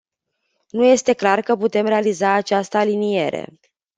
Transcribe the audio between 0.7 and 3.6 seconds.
este clar că putem realiza această aliniere.